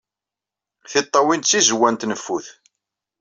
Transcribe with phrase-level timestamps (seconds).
[0.91, 2.47] Tiṭṭawin d tizewwa n tneffut.